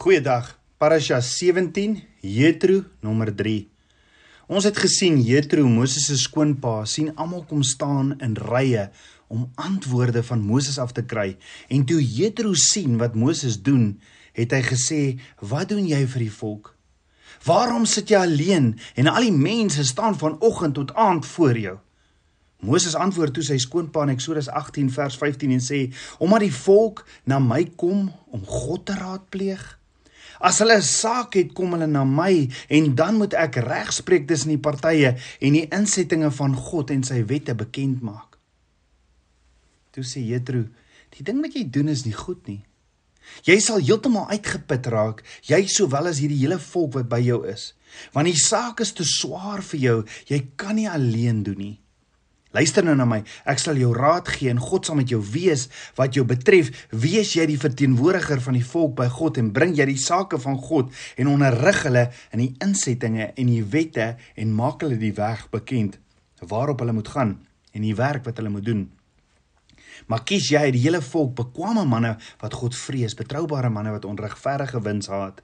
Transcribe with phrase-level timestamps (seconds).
[0.00, 0.58] Goeiedag.
[0.78, 3.66] Parasha 17, Jethro nommer 3.
[4.48, 8.86] Ons het gesien Jethro, Moses se skoonpa, sien almal kom staan in rye
[9.28, 11.34] om antwoorde van Moses af te kry.
[11.68, 14.00] En toe Jethro sien wat Moses doen,
[14.32, 15.00] het hy gesê:
[15.36, 16.72] "Wat doen jy vir die volk?
[17.44, 21.76] Waarom sit jy alleen en al die mense staan van oggend tot aand voor jou?"
[22.60, 27.04] Moses antwoord toe sy skoonpa in Eksodus 18 vers 15 en sê: "Omdat die volk
[27.24, 29.79] na my kom om God te raadpleeg,
[30.38, 34.54] As hulle 'n saak het, kom hulle na my en dan moet ek regspreek tussen
[34.54, 38.38] die partye en die insettinge van God en sy wette bekend maak.
[39.90, 40.64] Toe sê Jethro,
[41.16, 42.64] die ding wat jy doen is nie goed nie.
[43.46, 47.74] Jy sal heeltemal uitgeput raak, jy sowel as hierdie hele volk wat by jou is.
[48.14, 49.98] Want die saak is te swaar vir jou,
[50.30, 51.76] jy kan nie alleen doen nie.
[52.50, 53.20] Luister nou na my.
[53.46, 55.68] Ek sal jou raad gee en God sal met jou wees
[55.98, 56.72] wat jou betref.
[56.90, 60.58] Wees jy die verteenwoordiger van die volk by God en bring jy die sake van
[60.58, 60.90] God
[61.20, 66.00] en onderrig hulle in die insettinge en die wette en maak hulle die weg bekend
[66.50, 67.36] waarop hulle moet gaan
[67.76, 68.88] en die werk wat hulle moet doen.
[70.10, 74.82] Maar kies jy die hele volk bekwame manne wat God vrees, betroubare manne wat onregverdige
[74.82, 75.38] wins haat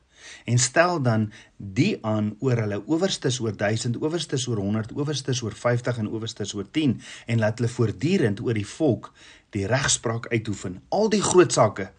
[0.45, 5.55] en stel dan die aan oor hulle owerstes oor 1000 owerstes oor 100 owerstes oor
[5.55, 6.97] 50 en owerstes oor 10
[7.27, 9.13] en laat hulle voortdurend oor die volk
[9.57, 11.91] die regspraak uitoefen al die groot sake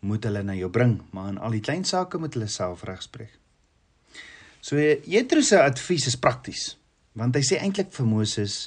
[0.00, 3.38] moet hulle na jou bring maar in al die klein sake moet hulle self regspreek
[4.60, 6.68] so Jethro se advies is prakties
[7.18, 8.60] want hy sê eintlik vir Moses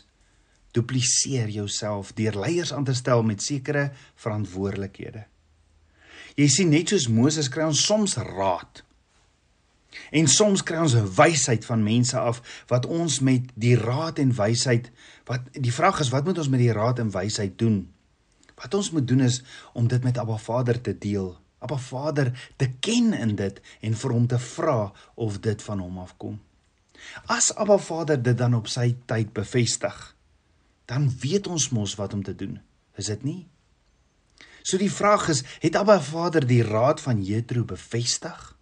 [0.75, 5.23] dupliseer jouself deur leiers aan te stel met sekere verantwoordelikhede
[6.35, 8.81] Jy sien net soos Moses kry ons soms raad.
[10.11, 14.35] En soms kry ons 'n wysheid van mense af wat ons met die raad en
[14.35, 14.91] wysheid
[15.25, 17.89] wat die vraag is wat moet ons met die raad en wysheid doen?
[18.55, 19.43] Wat ons moet doen is
[19.73, 21.37] om dit met Abba Vader te deel.
[21.59, 25.97] Abba Vader te ken in dit en vir hom te vra of dit van hom
[25.97, 26.39] afkom.
[27.25, 30.15] As Abba Vader dit dan op sy tyd bevestig,
[30.85, 32.59] dan weet ons mos wat om te doen.
[32.95, 33.47] Is dit nie?
[34.65, 38.54] So die vraag is, het Abba Vader die raad van Jethro bevestig?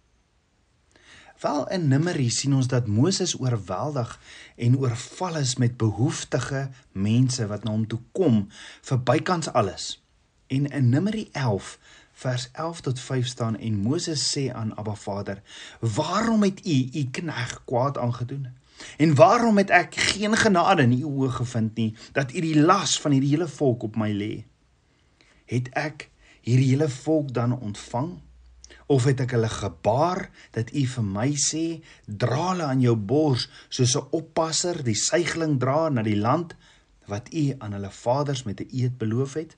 [1.44, 4.20] Wel in Numeri sien ons dat Moses oorweldig
[4.56, 8.46] en oorval is met behoeftige mense wat na hom toe kom
[8.88, 9.84] vir bykans alles.
[10.48, 11.78] En in Numeri 11
[12.24, 15.42] vers 11 tot 5 staan en Moses sê aan Abba Vader:
[15.80, 18.48] "Waarom het U U knegg kwaad aangedoen?
[18.96, 23.00] En waarom het ek geen genade in U oë gevind nie dat U die las
[23.00, 24.44] van hierdie hele volk op my lê?"
[25.44, 26.08] het ek
[26.40, 28.14] hierdie hele volk dan ontvang
[28.86, 31.64] of het ek hulle gebaar dat u vir my sê
[32.06, 36.56] dra hulle aan jou bors soos 'n oppasser die seigling dra na die land
[37.06, 39.56] wat u aan hulle vaders met 'n eed beloof het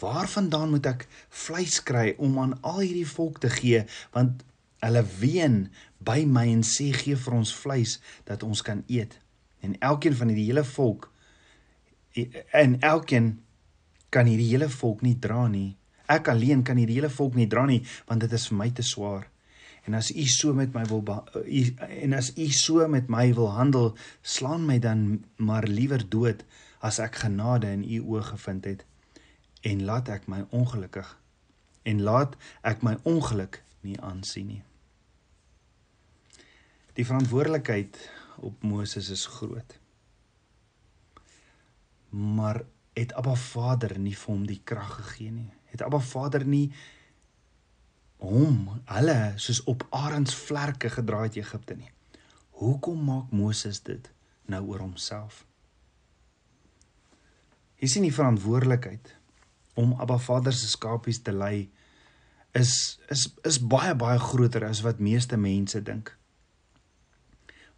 [0.00, 4.44] waarvandaan moet ek vleis kry om aan al hierdie volk te gee want
[4.80, 9.20] hulle ween by my en sê gee vir ons vleis dat ons kan eet
[9.60, 11.10] en elkeen van hierdie hele volk
[12.52, 13.44] en elkeen
[14.10, 15.76] kan hierdie hele volk nie dra nie.
[16.10, 18.86] Ek alleen kan hierdie hele volk nie dra nie want dit is vir my te
[18.86, 19.28] swaar.
[19.88, 21.04] En as u so met my wil
[21.46, 26.44] u en as u so met my wil handel, slaan my dan maar liewer dood
[26.80, 28.84] as ek genade in u oë gevind het
[29.62, 31.08] en laat ek my ongelukkig
[31.90, 34.62] en laat ek my ongeluk nie aansien nie.
[36.96, 37.96] Die verantwoordelikheid
[38.44, 39.78] op Moses is groot.
[42.10, 42.62] Maar
[42.96, 45.50] het Abba Vader nie vir hom die krag gegee nie.
[45.70, 46.68] Het Abba Vader nie
[48.20, 51.90] hom hulle soos op arends vlerke gedra het Egipte nie.
[52.60, 54.10] Hoekom maak Moses dit
[54.50, 55.44] nou oor homself?
[57.80, 59.14] Jy sien die verantwoordelikheid
[59.80, 61.70] om Abba Vader se skapies te lei
[62.58, 62.72] is
[63.08, 66.12] is is baie baie groter as wat meeste mense dink.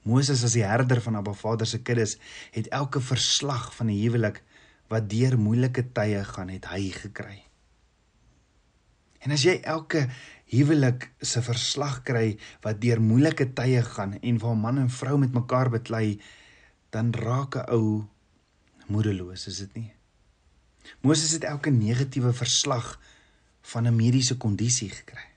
[0.03, 2.17] Moses as die herder van Abba Vader se kuddes
[2.51, 4.43] het elke verslag van die huwelik
[4.91, 7.39] wat deur moeilike tye gaan het hy gekry.
[9.23, 10.09] En as jy elke
[10.53, 15.33] huwelik se verslag kry wat deur moeilike tye gaan en waar man en vrou met
[15.33, 16.21] mekaar beklei,
[16.91, 18.05] dan raak 'n ou
[18.87, 19.93] moedeloos, is dit nie?
[21.01, 22.99] Moses het elke negatiewe verslag
[23.63, 25.33] van 'n mediese kondisie gekry.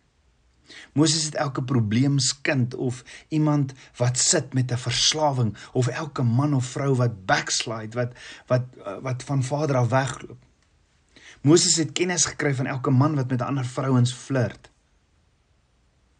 [0.93, 6.65] Moses het elke probleemskind of iemand wat sit met 'n verslawing of elke man of
[6.65, 8.11] vrou wat backslide wat
[8.47, 8.65] wat
[9.01, 10.44] wat van vader af wegloop.
[11.45, 14.71] Moses het kennis gekry van elke man wat met ander vrouens flirt.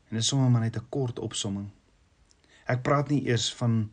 [0.10, 1.72] En dis sommer maar net 'n kort opsomming.
[2.66, 3.90] Ek praat nie eers van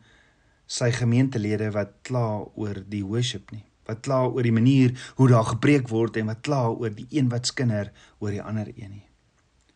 [0.65, 5.45] sy gemeentelede wat kla oor die worship nie, wat kla oor die manier hoe daar
[5.45, 9.09] gepreek word en wat kla oor die een wat skinder oor die ander een nie.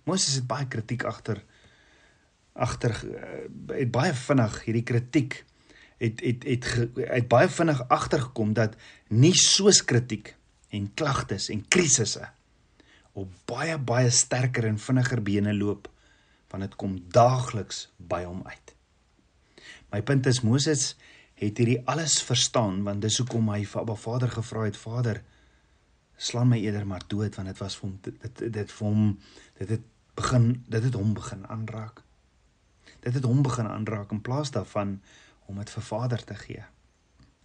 [0.04, 1.44] Moses het baie kritiek agter
[2.54, 2.94] agter
[3.68, 5.46] het baie vinnig hierdie kritiek
[5.98, 8.76] het het het het, het baie vinnig agtergekom dat
[9.10, 10.37] nie soos kritiek
[10.70, 12.28] en klagtes en krisisse
[13.18, 15.90] op baie baie sterker en vinniger bene loop
[16.52, 18.74] want dit kom daagliks by hom uit.
[19.92, 20.94] My punt is Moses
[21.38, 25.22] het hierdie alles verstaan want dis hoekom hy vir Abba Vader gevra het Vader
[26.18, 29.06] slaan my eerder maar dood want dit was vir hom dit dit vir hom
[29.60, 29.86] dit het
[30.18, 32.02] begin dit het hom begin aanraak.
[33.06, 34.98] Dit het hom begin aanraak in plaas daarvan
[35.46, 36.64] om dit vir Vader te gee.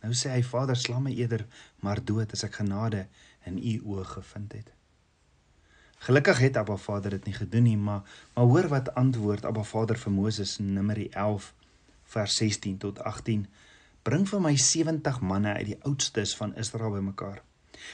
[0.03, 1.45] Nou sê hy Vader, slaan my eerder
[1.83, 3.07] maar dood as ek genade
[3.47, 4.73] in u oë gevind het.
[6.03, 8.03] Gelukkig het Abba Vader dit nie gedoen nie, maar
[8.35, 11.53] maar hoor wat antwoord Abba Vader vir Moses in Numeri 11
[12.15, 13.47] vers 16 tot 18.
[14.03, 17.39] Bring vir my 70 manne uit die oudstes van Israel bymekaar.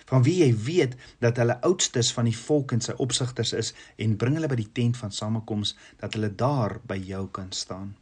[0.09, 4.17] Van wie jy weet dat hulle oudstes van die volk en sy opsigters is en
[4.17, 7.97] bring hulle by die tent van samekoms dat hulle daar by jou kan staan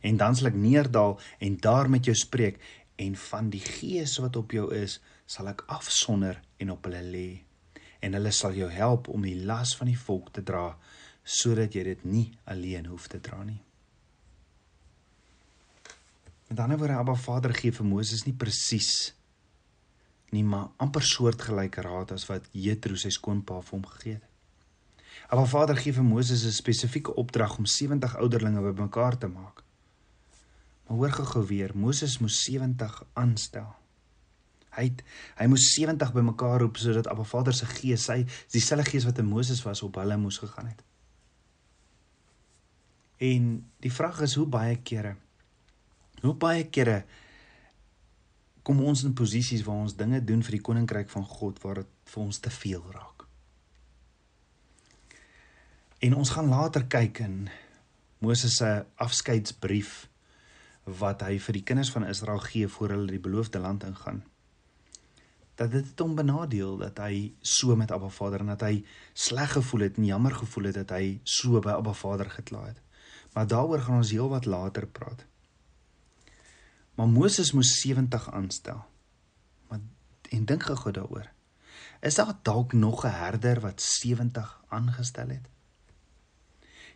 [0.00, 2.60] en dan sal ek neerdal en daar met jou spreek
[2.98, 7.28] en van die gees wat op jou is sal ek afsonder en op hulle lê
[8.02, 10.72] en hulle sal jou help om die las van die volk te dra
[11.22, 13.60] sodat jy dit nie alleen hoef te dra nie.
[16.48, 19.12] Met ander woorde Abba Vader gee vir Moses nie presies
[20.32, 24.26] nie maar amper soortgelyke raad as wat Jethro sy skoonpa vir hom gegee het.
[25.28, 29.62] Abba Vader gee vir Moses 'n spesifieke opdrag om 70 ouderlinge bymekaar te maak.
[30.88, 33.68] Maar hoor gou-gou weer, Moses moes 70 aanstel.
[34.72, 35.02] Hy het,
[35.36, 39.28] hy moes 70 bymekaar roep sodat Abba Vader se gees, sy dieselfde gees wat in
[39.28, 40.84] Moses was, op hulle moes gegaan het.
[43.18, 43.50] En
[43.84, 45.16] die vraag is hoe baie kere
[46.22, 47.02] hoe baie kere
[48.66, 51.92] kom ons in posisies waar ons dinge doen vir die koninkryk van God waar dit
[52.12, 53.24] vir ons te veel raak.
[56.04, 57.38] En ons gaan later kyk in
[58.22, 58.70] Moses se
[59.00, 60.08] afskeidsbrief
[60.98, 64.22] wat hy vir die kinders van Israel gee voor hulle die beloofde land ingaan.
[65.58, 69.88] Dat dit hom benadeel dat hy so met Abba Vader en dat hy sleg gevoel
[69.88, 72.78] het en jammer gevoel het dat hy so by Abba Vader gekla het.
[73.34, 75.26] Maar daaroor gaan ons heelwat later praat.
[76.94, 78.80] Maar Moses moes 70 aanstel.
[79.68, 79.80] Maar
[80.30, 81.28] en dink gou daaroor.
[82.00, 85.48] Is daar dalk nog 'n herder wat 70 aangestel het?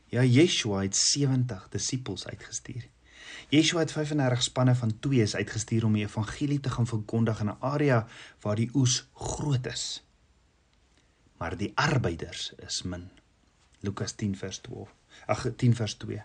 [0.07, 2.89] Ja, Yeshua het 70 disippels uitgestuur.
[3.49, 7.61] Yeshua het 35 spanne van 2's uitgestuur om die evangelie te gaan verkondig in 'n
[7.61, 8.07] area
[8.41, 10.05] waar die oes groot is.
[11.39, 13.11] Maar die arbeiders is min.
[13.81, 14.95] Lukas 10 vers 12.
[15.27, 16.23] Ag 10 vers 2.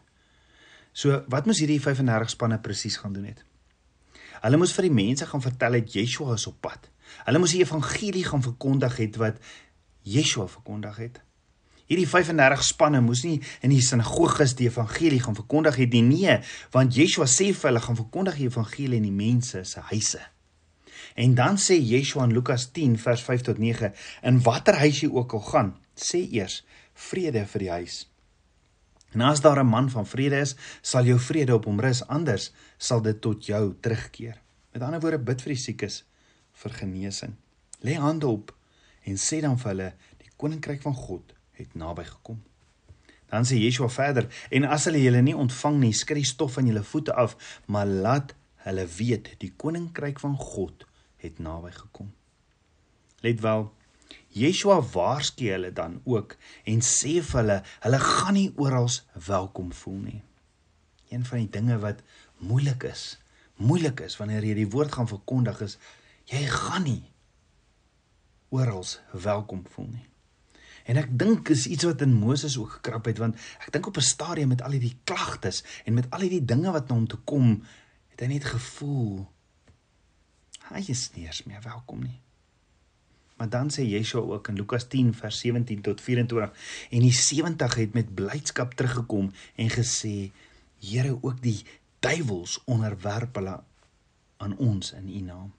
[0.91, 3.43] So, wat moes hierdie 35 spanne presies gaan doen het?
[4.41, 6.89] Hulle moes vir die mense gaan vertel dat Yeshua is op pad.
[7.25, 9.37] Hulle moes die evangelie gaan verkondig het wat
[10.01, 11.21] Yeshua verkondig het
[11.87, 16.03] hierdie 35 spanne moes nie in die sinagoges die evangelie gaan verkondig het nie.
[16.07, 16.39] Nee
[16.75, 20.21] want Yeshua sê vir hulle gaan verkondig die evangelie in die mense se huise.
[21.15, 23.93] En dan sê Yeshua in Lukas 10 vers 5 tot 9
[24.29, 26.61] in watter huis jy ook al gaan sê eers
[27.07, 28.03] vrede vir die huis.
[29.15, 32.51] En as daar 'n man van vrede is sal jou vrede op hom rus anders
[32.77, 34.41] sal dit tot jou terugkeer.
[34.73, 36.03] Met ander woorde bid vir die siekes
[36.53, 37.35] vir genesing.
[37.81, 38.55] Lê hande op
[39.03, 42.41] en sê dan vir hulle die koninkryk van God het naby gekom.
[43.27, 46.65] Dan sê Yeshua verder: "En as hulle julle nie ontvang nie, skud die stof van
[46.65, 47.35] julle voete af,
[47.65, 50.85] maar laat hulle weet die koninkryk van God
[51.17, 52.13] het naby gekom."
[53.21, 53.73] Let wel,
[54.27, 58.89] Yeshua waarsku hulle dan ook en sê vir hulle: "Hulle gaan nie oral
[59.27, 60.21] welkom voel nie."
[61.09, 62.03] Een van die dinge wat
[62.37, 63.17] moeilik is,
[63.55, 65.77] moeilik is wanneer jy die woord gaan verkondig is,
[66.25, 67.03] jy gaan nie
[68.49, 70.07] oral welkom voel nie.
[70.87, 73.97] En ek dink is iets wat in Moses ook gekrap het want ek dink op
[73.99, 77.19] 'n stadium met al hierdie klagtes en met al hierdie dinge wat na hom toe
[77.23, 77.63] kom,
[78.15, 79.27] het hy net gevoel
[80.71, 82.19] hy is nie eens meer welkom nie.
[83.37, 86.51] Maar dan sê Yeshua ook in Lukas 10 vers 17 tot 24
[86.89, 90.31] en die 70 het met blydskap teruggekom en gesê
[90.77, 91.65] Here ook die
[91.99, 93.63] duiwels onderwerp hulle
[94.37, 95.53] aan ons in u naam.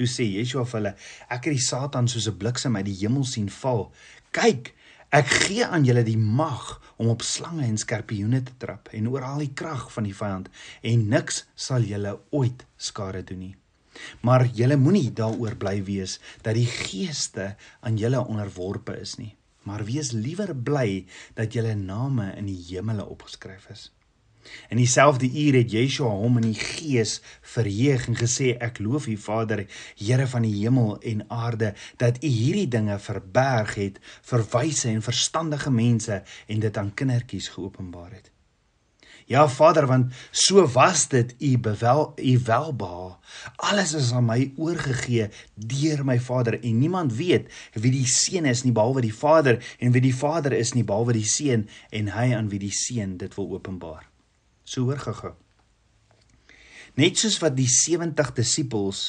[0.00, 0.90] Toe sê Yeshua vir hulle
[1.34, 3.82] ek het die Satan soos 'n bliksem uit die hemel sien val.
[4.32, 4.70] Kyk,
[5.12, 9.26] ek gee aan julle die mag om op slange en skorpioene te trap en oor
[9.28, 10.48] al die krag van die vyand
[10.92, 13.54] en niks sal julle ooit skade doen nie.
[14.24, 19.34] Maar julle moenie daaroor bly wees dat die geeste aan julle onderworpe is nie,
[19.68, 21.04] maar wees liewer bly
[21.34, 23.90] dat julle name in die hemele opgeskryf is.
[24.68, 27.18] In dieselfde uur het Yeshua hom in die gees
[27.54, 29.66] verheug en gesê ek loof U Vader,
[29.98, 35.02] Here van die hemel en aarde, dat U hierdie dinge verberg het vir wyse en
[35.02, 38.30] verstandige mense en dit aan kindertjies geopenbaar het.
[39.30, 43.16] Ja Vader, want so was dit U bewel U welbehae.
[43.56, 48.64] Alles is aan my oorgegee deur my Vader en niemand weet wie die Seun is
[48.66, 52.32] nie behalwe die Vader en wie die Vader is nie behalwe die Seun en hy
[52.34, 54.09] aan wie die Seun dit wil openbaar.
[54.70, 55.34] So hoor gaga.
[56.94, 59.02] Net soos wat die 70 disippels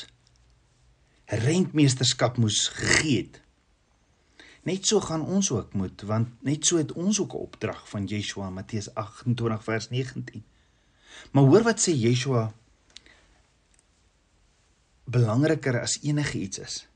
[1.46, 3.42] rentmeesterskap moes gegee het
[4.62, 8.06] Net so gaan ons ook moet want net so het ons ook 'n opdrag van
[8.06, 10.44] Yeshua Matteus 28 vers 19.
[11.32, 12.54] Maar hoor wat sê Yeshua
[15.04, 16.88] belangriker as enige iets is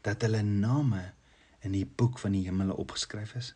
[0.00, 1.12] dat hulle name
[1.60, 3.54] in die boek van die hemele opgeskryf is.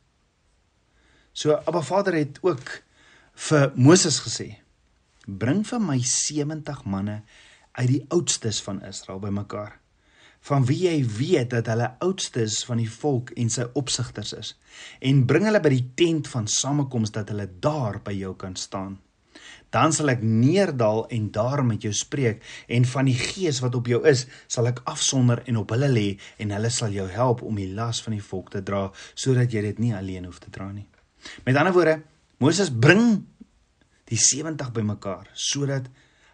[1.33, 2.83] So Abba Vader het ook
[3.35, 4.57] vir Moses gesê:
[5.27, 7.23] "Bring vir my 70 manne
[7.73, 9.81] uit die oudstes van Israel bymekaar."
[10.41, 14.55] van wie jy weet dat hulle oudstes van die volk en sy opsigters is
[15.05, 18.97] en bring hulle by die tent van samekoms dat hulle daar by jou kan staan
[19.75, 22.41] dan sal ek neerdal en daar met jou spreek
[22.73, 26.09] en van die gees wat op jou is sal ek afsonder en op hulle lê
[26.41, 29.67] en hulle sal jou help om die las van die volk te dra sodat jy
[29.69, 30.89] dit nie alleen hoef te dra nie
[31.45, 32.01] met ander woorde
[32.41, 33.27] Moses bring
[34.09, 35.91] die 70 bymekaar sodat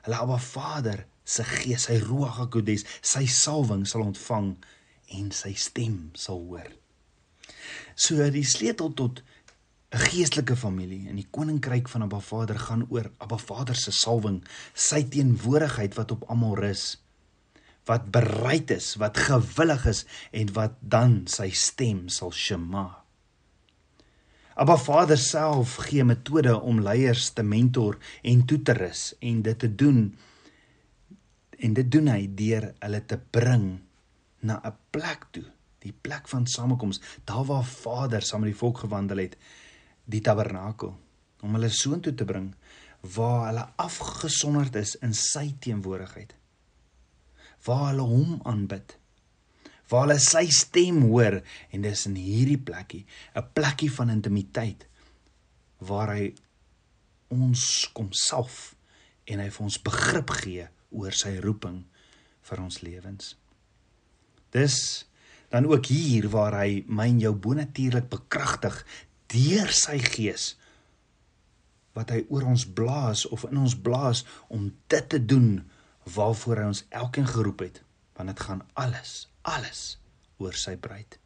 [0.07, 4.53] hulle Abba Vader se gees, sy ruach hakodes, sy salwing sal ontvang
[5.19, 6.69] en sy stem sal hoor.
[7.99, 9.23] So die sleutel tot
[9.91, 14.45] 'n geestelike familie in die koninkryk van Abba Vader gaan oor Abba Vader se salwing,
[14.75, 16.99] sy teenwoordigheid wat op almal rus,
[17.87, 23.06] wat bereid is, wat gewillig is en wat dan sy stem sal shema.
[24.57, 29.59] Abba Vader self gee metode om leiers te mentor en toe te rus en dit
[29.59, 30.07] te doen
[31.57, 33.67] En dit doen hy deur hulle te bring
[34.45, 35.45] na 'n plek toe,
[35.81, 39.37] die plek van samekoms, daar waar Vader saam met die volk gewandel het,
[40.05, 40.93] die tabernakel,
[41.41, 42.55] om hulle soontoe te bring
[43.01, 46.35] waar hulle afgesonderd is in sy teenwoordigheid.
[47.65, 48.99] Waar hulle hom aanbid.
[49.90, 51.40] Waar hulle sy stem hoor
[51.71, 54.87] en dis in hierdie plekkie, 'n plekkie van intimiteit
[55.78, 56.35] waar hy
[57.28, 58.75] ons kom salf
[59.26, 61.85] en hy vir ons begrip gee oor sy roeping
[62.47, 63.37] vir ons lewens.
[64.55, 65.07] Dis
[65.50, 68.78] dan ook hier waar hy my en jou bonatuurlik bekragtig
[69.33, 70.55] deur sy gees
[71.97, 75.64] wat hy oor ons blaas of in ons blaas om dit te doen
[76.16, 77.81] waarvoor hy ons elkeen geroep het
[78.16, 79.99] want dit gaan alles alles
[80.42, 81.18] oor sy bruid.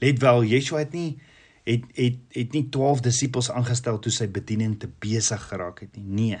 [0.00, 1.20] Let wel Yeshua het nie
[1.64, 6.06] het het het nie 12 disippels aangestel toe sy bediening te besig geraak het nie.
[6.06, 6.40] Nee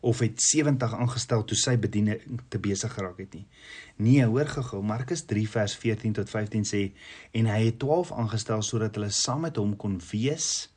[0.00, 3.46] of het 70 aangestel toe sy bediening te besig geraak het nie.
[3.96, 6.82] Nee, hoor gehou, Markus 3 vers 14 tot 15 sê
[7.34, 10.68] en hy het 12 aangestel sodat hulle saam met hom kon wees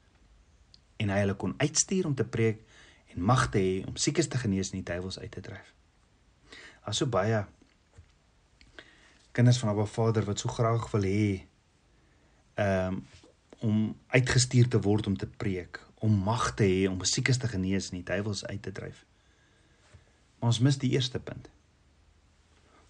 [1.02, 2.66] en hy hulle kon uitstuur om te preek
[3.14, 5.70] en mag te hê om siekes te genees en die duiwels uit te dryf.
[6.88, 7.46] Aso baie
[9.32, 11.26] kinders van Abba Vader wat so graag wil hê
[12.60, 13.00] um,
[13.62, 13.78] om
[14.12, 18.00] uitgestuur te word om te preek, om mag te hê om siekes te genees en
[18.02, 19.04] die duiwels uit te dryf.
[20.40, 21.48] Maar ons mis die eerste punt.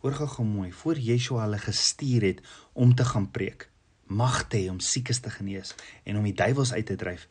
[0.01, 2.39] Hoor gou mooi, voor Yeshua hulle gestuur het
[2.73, 3.67] om te gaan preek,
[4.07, 7.27] mag te hê om siekes te genees en om die duiwels uit te dryf,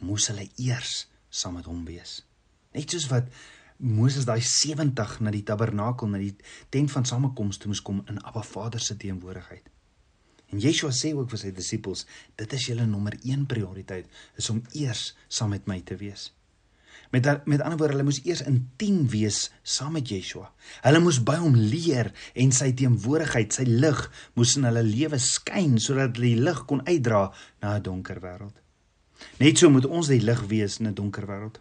[0.00, 2.22] moes hulle eers saam met hom wees.
[2.72, 3.28] Net soos wat
[3.78, 6.34] Moses daai 70 na die tabernakel, na die
[6.70, 9.66] tent van samekoms toe moes kom in Abba Vader se teenwoordigheid.
[10.52, 12.04] En Yeshua sê ook vir sy disippels,
[12.38, 14.06] dit is julle nommer 1 prioriteit,
[14.38, 16.30] is om eers saam met my te wees.
[17.10, 20.48] Met met ander woorde, hulle moes eers intiem wees saam met Yeshua.
[20.82, 24.00] Hulle moes by hom leer en sy teenwoordigheid, sy lig
[24.38, 27.26] moes in hulle lewe skyn sodat hulle die lig kon uitdra
[27.62, 28.56] na 'n donker wêreld.
[29.38, 31.58] Net so moet ons die lig wees in 'n donker wêreld.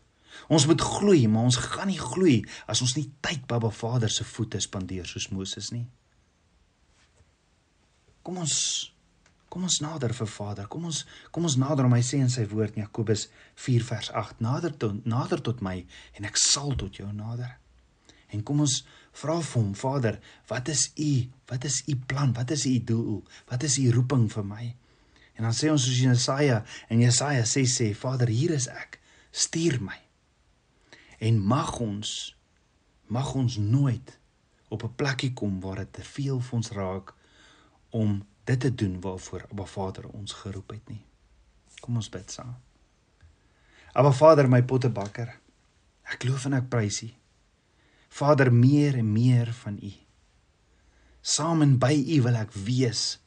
[0.50, 4.12] Ons moet gloei, maar ons gaan nie gloei as ons nie tyd by Baba Vader
[4.12, 5.86] se voete spandeer soos Moses nie.
[8.24, 8.58] Kom ons
[9.54, 10.66] Kom ons nader vir Vader.
[10.66, 13.28] Kom ons kom ons nader om hy sê in sy woord in Jakobus
[13.62, 15.76] 4 vers 8: Nader tot nader tot my
[16.18, 17.52] en ek sal tot jou nader.
[18.34, 18.80] En kom ons
[19.22, 20.18] vra vir hom, Vader,
[20.50, 21.12] wat is u
[21.52, 22.34] wat is u plan?
[22.34, 23.22] Wat is u doel?
[23.52, 24.66] Wat is u roeping vir my?
[25.38, 28.98] En dan sê ons soos Jesaja en Jesaja sê sê, Vader, hier is ek.
[29.30, 30.00] Stuur my.
[31.24, 32.12] En mag ons
[33.14, 34.20] mag ons nooit
[34.74, 37.14] op 'n plekkie kom waar dit te veel vir ons raak
[37.90, 41.06] om dit te doen waarvoor Abba Vader ons geroep het nie.
[41.80, 42.56] Kom ons bid saam.
[43.94, 45.40] Aba Vader, my pottebakker.
[46.04, 47.10] Ek loof en ek prys U.
[48.10, 49.92] Vader, meer en meer van U.
[51.22, 53.20] Saam en by U wil ek wees.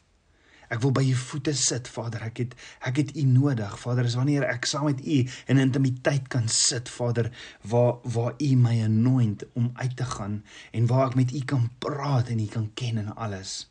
[0.68, 2.26] Ek wil by U voete sit, Vader.
[2.26, 2.56] Ek het
[2.88, 3.76] ek het U nodig.
[3.78, 5.18] Vader, is wanneer ek saam met U
[5.52, 7.30] in intimiteit kan sit, Vader,
[7.62, 10.42] waar waar U my anoint om uit te gaan
[10.72, 13.70] en waar ek met U kan praat en U kan ken en alles.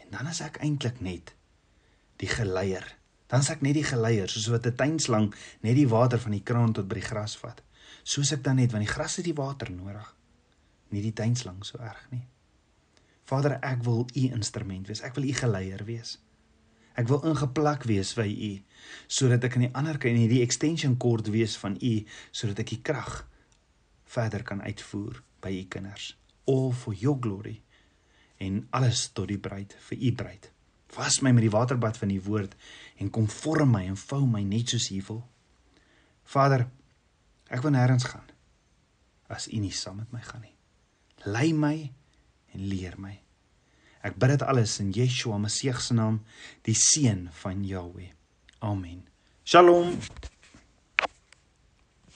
[0.00, 1.34] En dan is ek eintlik net
[2.22, 2.84] die geleier.
[3.32, 6.44] Dan sê ek net die geleier, soos wat 'n tuinslang net die water van die
[6.44, 7.62] kraan tot by die gras vat.
[8.04, 10.14] Soos ek dan net want die gras het die water nodig.
[10.90, 12.26] Nie die tuinslang so erg nie.
[13.32, 15.00] Vader, ek wil u instrument wees.
[15.00, 16.18] Ek wil u geleier wees.
[16.98, 18.52] Ek wil ingeplak wees by u
[19.08, 21.92] sodat ek aan die ander kant hierdie extension cord wees van u
[22.34, 23.22] sodat ek die krag
[24.12, 26.12] verder kan uitvoer by u kinders.
[26.50, 27.62] All for your glory
[28.42, 30.50] en alles tot die bruid vir u bruid.
[30.98, 32.56] Was my met die waterbad van u woord
[33.00, 35.22] en kom vorm my en vou my net soos u wil.
[36.28, 36.66] Vader,
[37.48, 38.28] ek wil nêrens gaan
[39.32, 40.56] as u nie saam met my gaan nie.
[41.24, 41.76] Lei my
[42.52, 43.14] en leer my.
[44.02, 46.20] Ek bid dit alles in Yeshua Messie se naam,
[46.66, 48.10] die seun van Jahweh.
[48.60, 49.06] Amen.
[49.44, 49.98] Shalom.